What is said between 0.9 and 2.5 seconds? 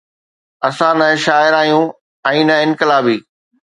نه شاعر آهيون ۽